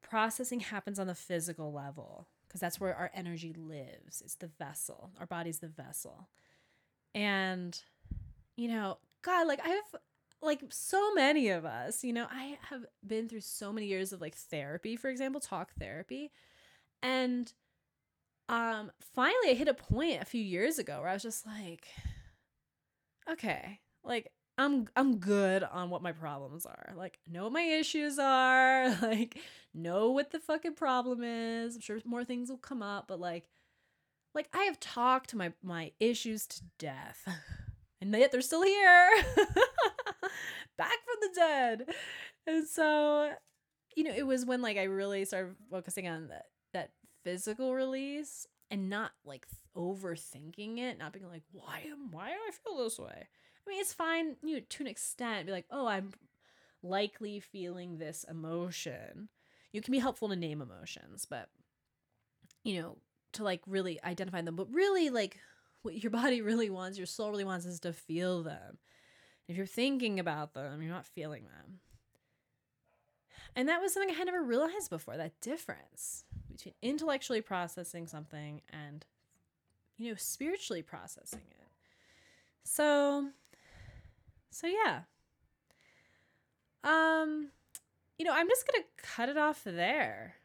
[0.03, 4.23] processing happens on the physical level because that's where our energy lives.
[4.25, 5.11] It's the vessel.
[5.19, 6.29] Our body's the vessel.
[7.15, 7.79] And
[8.57, 10.01] you know, god, like I have
[10.43, 14.21] like so many of us, you know, I have been through so many years of
[14.21, 16.31] like therapy, for example, talk therapy.
[17.03, 17.53] And
[18.49, 21.87] um finally I hit a point a few years ago where I was just like
[23.31, 26.95] okay, like I'm I'm good on what my problems are.
[26.97, 29.39] Like know what my issues are, like
[29.75, 31.77] know what the fucking problem is.
[31.77, 33.49] I'm sure more things will come up, but like
[34.35, 37.27] like I have talked my my issues to death.
[37.99, 39.11] And yet they're still here.
[40.77, 41.87] Back from the dead.
[42.47, 43.33] And so
[43.97, 46.45] you know, it was when like I really started focusing on that
[46.75, 46.91] that
[47.25, 52.51] physical release and not like overthinking it, not being like, why am why do I
[52.53, 53.29] feel this way?
[53.67, 56.13] I mean, it's fine, you know, to an extent, be like, oh, I'm
[56.83, 59.29] likely feeling this emotion.
[59.73, 61.49] You can be helpful to name emotions, but
[62.63, 62.97] you know,
[63.33, 64.57] to like really identify them.
[64.57, 65.39] But really, like
[65.83, 68.79] what your body really wants, your soul really wants is to feel them.
[69.49, 71.81] If you're thinking about them, you're not feeling them.
[73.55, 78.61] And that was something I had never realized before that difference between intellectually processing something
[78.71, 79.07] and
[79.97, 81.69] you know, spiritually processing it.
[82.65, 83.29] So,
[84.51, 85.01] so yeah.
[86.85, 87.49] Um,
[88.19, 90.37] you know, I'm just going to cut it off there.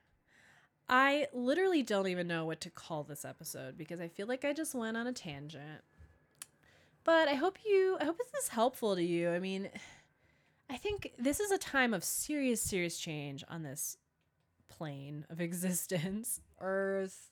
[0.89, 4.51] I literally don't even know what to call this episode because I feel like I
[4.51, 5.81] just went on a tangent.
[7.03, 9.31] But I hope you I hope this is helpful to you.
[9.31, 9.69] I mean,
[10.69, 13.97] I think this is a time of serious serious change on this
[14.67, 17.31] plane of existence, earth,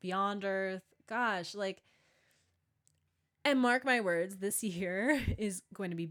[0.00, 0.84] beyond earth.
[1.08, 1.82] Gosh, like
[3.44, 6.10] and mark my words, this year is going to be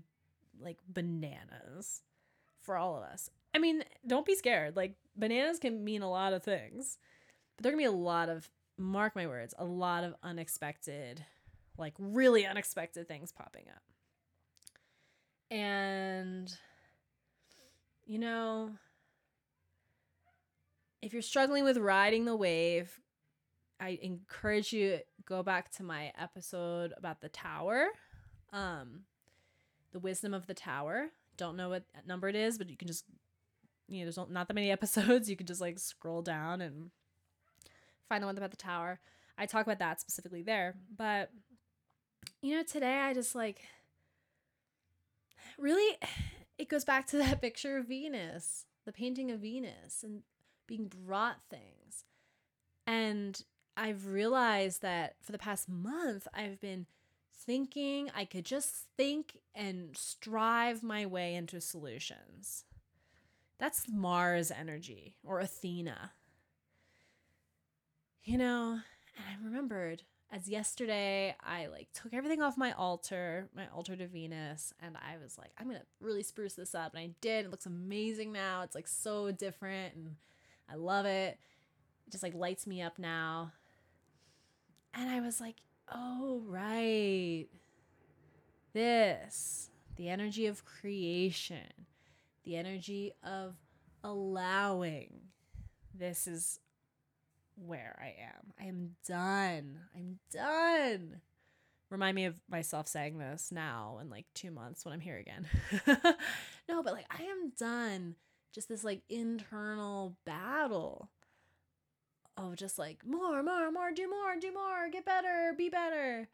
[0.59, 2.01] like bananas
[2.61, 3.29] for all of us.
[3.53, 4.75] I mean, don't be scared.
[4.75, 6.97] Like bananas can mean a lot of things.
[7.57, 10.15] But there are going to be a lot of mark my words, a lot of
[10.23, 11.25] unexpected,
[11.77, 13.81] like really unexpected things popping up.
[15.55, 16.51] And
[18.05, 18.71] you know,
[21.01, 22.99] if you're struggling with riding the wave,
[23.79, 27.87] I encourage you go back to my episode about the tower.
[28.51, 29.01] Um
[29.91, 31.09] the wisdom of the tower.
[31.37, 33.05] Don't know what number it is, but you can just
[33.87, 35.29] you know, there's not that many episodes.
[35.29, 36.91] You can just like scroll down and
[38.07, 38.99] find the one about the tower.
[39.37, 40.75] I talk about that specifically there.
[40.95, 41.31] But
[42.41, 43.61] you know, today I just like
[45.57, 45.97] really
[46.57, 50.21] it goes back to that picture of Venus, the painting of Venus and
[50.67, 52.05] being brought things.
[52.87, 53.41] And
[53.81, 56.85] I've realized that for the past month I've been
[57.33, 62.65] thinking I could just think and strive my way into solutions.
[63.57, 66.11] That's Mars energy or Athena.
[68.23, 68.79] You know,
[69.17, 74.05] and I remembered as yesterday I like took everything off my altar, my altar to
[74.05, 76.93] Venus, and I was like, I'm gonna really spruce this up.
[76.93, 77.45] And I did.
[77.45, 78.61] It looks amazing now.
[78.61, 80.17] It's like so different and
[80.69, 81.39] I love it.
[82.05, 83.53] It just like lights me up now.
[84.93, 85.57] And I was like,
[85.93, 87.47] oh, right.
[88.73, 91.87] This, the energy of creation
[92.43, 93.55] the energy of
[94.03, 95.21] allowing.
[95.93, 96.59] This is
[97.55, 98.53] where I am.
[98.59, 99.79] I am done.
[99.95, 101.21] I'm done.
[101.89, 105.45] Remind me of myself saying this now in like two months when I'm here again.
[106.69, 108.15] no, but like I am done.
[108.53, 111.09] Just this like internal battle
[112.37, 116.27] of just like more, more, more, do more, do more, get better, be better.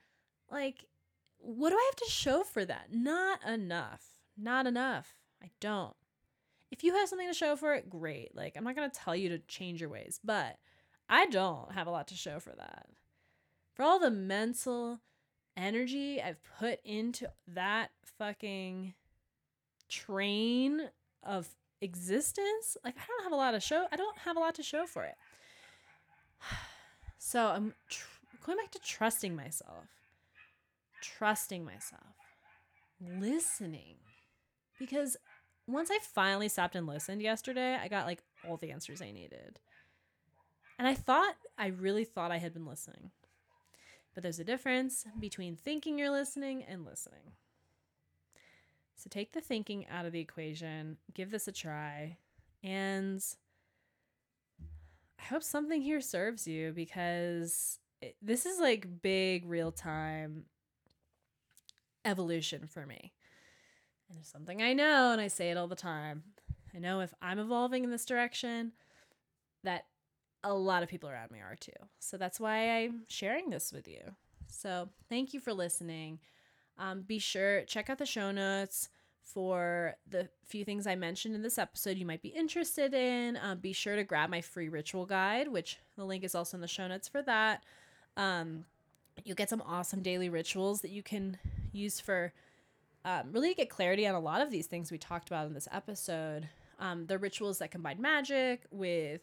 [0.49, 0.85] Like,
[1.39, 2.87] what do I have to show for that?
[2.91, 4.03] Not enough.
[4.37, 5.15] Not enough.
[5.43, 5.95] I don't.
[6.71, 8.35] If you have something to show for it, great.
[8.35, 10.57] Like, I'm not going to tell you to change your ways, but
[11.09, 12.87] I don't have a lot to show for that.
[13.73, 14.99] For all the mental
[15.55, 18.93] energy I've put into that fucking
[19.89, 20.89] train
[21.23, 21.47] of
[21.81, 23.85] existence, like, I don't have a lot to show.
[23.91, 25.15] I don't have a lot to show for it.
[27.17, 28.07] So I'm tr-
[28.45, 29.85] going back to trusting myself,
[31.01, 32.15] trusting myself,
[33.01, 33.95] listening.
[34.79, 35.17] Because
[35.67, 39.59] once I finally stopped and listened yesterday, I got like all the answers I needed.
[40.79, 43.11] And I thought, I really thought I had been listening.
[44.13, 47.33] But there's a difference between thinking you're listening and listening.
[48.95, 52.17] So take the thinking out of the equation, give this a try,
[52.63, 53.23] and
[55.19, 60.45] I hope something here serves you because it, this is like big real time
[62.05, 63.13] evolution for me.
[64.09, 66.23] And it's something I know, and I say it all the time.
[66.73, 68.71] I know if I'm evolving in this direction,
[69.63, 69.85] that
[70.43, 71.71] a lot of people around me are too.
[71.99, 74.01] So that's why I'm sharing this with you.
[74.47, 76.19] So thank you for listening.
[76.77, 78.89] Um, be sure check out the show notes
[79.33, 83.37] for the few things I mentioned in this episode you might be interested in.
[83.41, 86.61] Um, be sure to grab my free ritual guide, which the link is also in
[86.61, 87.63] the show notes for that.
[88.15, 88.65] Um,
[89.25, 91.37] you'll get some awesome daily rituals that you can
[91.71, 92.33] use for
[93.05, 95.67] um, really get clarity on a lot of these things we talked about in this
[95.71, 96.49] episode.
[96.79, 99.21] Um, the rituals that combine magic with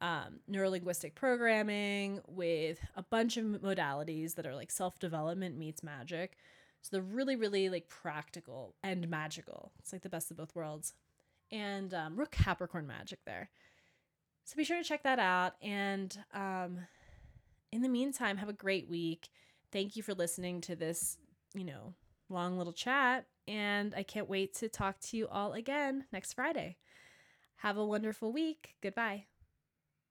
[0.00, 6.36] um, neurolinguistic programming, with a bunch of modalities that are like self development meets magic.
[6.82, 9.72] So they're really, really like practical and magical.
[9.78, 10.92] It's like the best of both worlds.
[11.50, 13.50] And um, real Capricorn magic there.
[14.44, 15.54] So be sure to check that out.
[15.62, 16.78] And um,
[17.70, 19.28] in the meantime, have a great week.
[19.70, 21.16] Thank you for listening to this,
[21.54, 21.94] you know,
[22.28, 26.76] long little chat, and I can't wait to talk to you all again next Friday.
[27.56, 28.74] Have a wonderful week.
[28.82, 29.26] Goodbye.